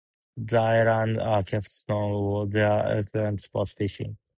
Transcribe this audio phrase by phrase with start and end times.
[0.35, 4.17] The islands are best known for their excellent sport fishing.